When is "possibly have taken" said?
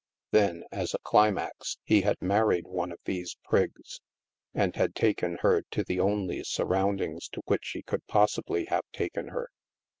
8.07-9.27